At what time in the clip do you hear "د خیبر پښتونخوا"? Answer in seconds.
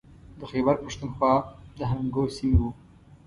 0.39-1.33